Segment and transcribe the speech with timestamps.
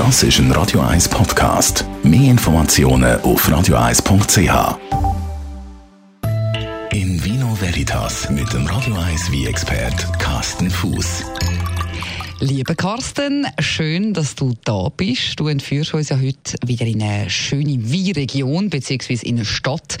[0.00, 1.84] Das ist ein Radio 1 Podcast.
[2.02, 4.78] Mehr Informationen auf radio1.ch.
[6.94, 11.24] In Vino Veritas mit dem Radio 1 wie expert Carsten Fuß.
[12.40, 15.38] Lieber Carsten, schön, dass du da bist.
[15.38, 19.18] Du entführst uns ja heute wieder in eine schöne Weinregion bzw.
[19.28, 19.98] in eine Stadt.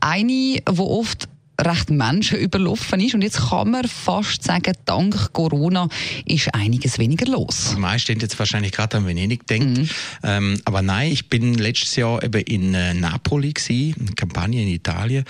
[0.00, 1.28] Eine, wo oft
[1.60, 3.14] recht menschenüberlaufen ist.
[3.14, 5.88] Und jetzt kann man fast sagen, dank Corona
[6.24, 7.72] ist einiges weniger los.
[7.74, 9.78] Die meisten jetzt wahrscheinlich gerade an Venedig denkt.
[9.78, 9.88] Mhm.
[10.22, 14.68] Ähm, aber nein, ich bin letztes Jahr eben in äh, Napoli gewesen, in Kampagne in
[14.68, 15.24] Italien.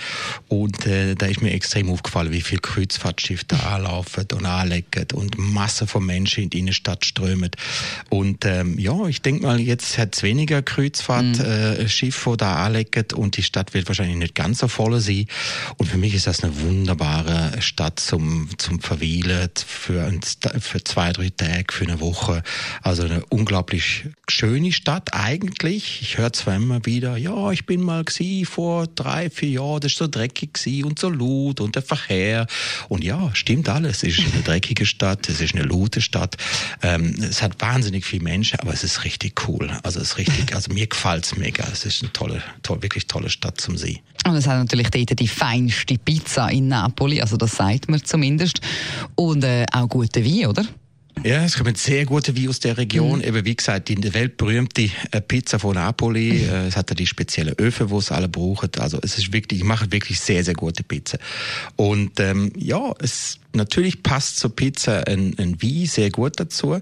[0.47, 5.37] Und äh, da ist mir extrem aufgefallen, wie viele Kreuzfahrtschiffe da anlaufen und anlegen und
[5.37, 7.51] Massen von Menschen in die Innenstadt strömen.
[8.09, 12.33] Und ähm, ja, ich denke mal, jetzt hat es weniger Kreuzfahrtschiffe, mhm.
[12.33, 15.25] äh, da anlegen und die Stadt wird wahrscheinlich nicht ganz so voll sein.
[15.77, 20.19] Und für mich ist das eine wunderbare Stadt zum, zum Verweilen, für, ein,
[20.59, 22.41] für zwei, drei Tage, für eine Woche.
[22.81, 26.01] Also eine unglaublich schöne Stadt eigentlich.
[26.01, 28.03] Ich höre zwar immer wieder, ja, ich bin mal
[28.45, 32.47] vor drei, vier Jahren, das ist so dreckig und so laut und der Verkehr.
[32.89, 34.01] Und ja, stimmt alles.
[34.01, 36.35] Es ist eine dreckige Stadt, es ist eine laute Stadt.
[36.81, 39.69] Ähm, es hat wahnsinnig viele Menschen, aber es ist richtig cool.
[39.83, 41.63] Also es ist richtig, also mir gefällt es mega.
[41.71, 44.01] Es ist eine tolle, tolle, wirklich tolle Stadt zum See.
[44.25, 48.61] Und es hat natürlich dort die feinste Pizza in Napoli, also das sagt man zumindest.
[49.15, 50.63] Und äh, auch gute Wein, oder?
[51.27, 53.19] Ja, es kommen sehr gute aus der Region.
[53.19, 53.25] Mhm.
[53.25, 56.31] Eben wie gesagt, die weltberühmte äh, Pizza von Napoli.
[56.31, 56.49] Mhm.
[56.49, 58.69] Äh, es hat ja die spezielle Öfen, wo es alle brauchen.
[58.79, 61.17] Also es ist wirklich, ich mache wirklich sehr, sehr gute Pizza.
[61.75, 66.79] Und ähm, ja, es natürlich passt zur Pizza ein, ein Wein sehr gut dazu.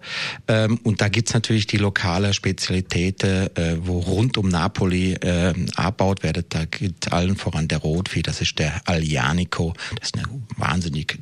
[0.48, 6.22] Ähm, und da gibt's natürlich die lokalen Spezialitäten, äh, wo rund um Napoli äh, abgebaut
[6.22, 6.44] werden.
[6.50, 9.74] Da gibt allen voran der Rotvieh, das ist der Aglianico.
[10.00, 11.18] Das ist eine wahnsinnig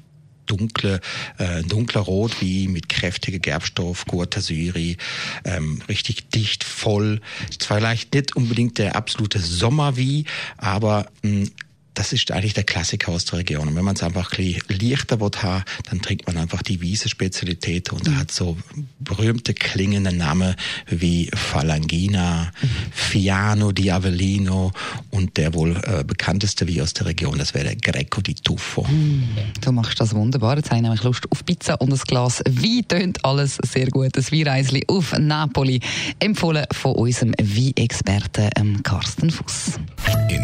[0.56, 1.00] dunkle,
[1.38, 4.98] äh, dunkler Rot wie mit kräftiger Gerbstoff, guter Syri,
[5.46, 7.22] ähm, richtig dicht, voll.
[7.60, 10.26] Zwar vielleicht nicht unbedingt der absolute Sommer wie,
[10.58, 11.48] aber mh,
[11.94, 13.68] das ist eigentlich der Klassiker aus der Region.
[13.68, 16.82] Und wenn man es einfach ein bisschen leichter will haben, dann trinkt man einfach die
[16.82, 18.18] Wiese-Spezialität und mhm.
[18.18, 18.58] hat so
[19.00, 20.56] berühmte klingende Namen
[20.88, 22.68] wie Falangina, mhm.
[22.92, 24.72] Fiano di Avellino
[25.12, 28.84] und der wohl äh, bekannteste wie aus der Region, das wäre der Greco di Tuffo.
[28.84, 29.28] Mhm.
[29.62, 30.58] Du machst das wunderbar.
[30.58, 32.88] Jetzt habe ich nämlich Lust auf Pizza und ein Glas Wein.
[32.88, 34.10] Tönt alles sehr gut.
[34.14, 35.80] Das Weinreisli auf Napoli.
[36.20, 39.80] Empfohlen von unserem Weinexperten ähm, Carsten Fuss.
[40.30, 40.44] In